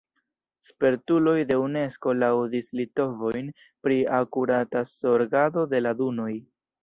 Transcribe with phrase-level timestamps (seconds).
[0.67, 3.53] Spertuloj de Unesko laŭdis litovojn
[3.87, 6.31] pri akurata zorgado de la dunoj.